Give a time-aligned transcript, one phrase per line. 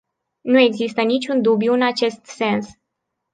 [0.41, 2.69] Nu există niciun dubiu în acest sens.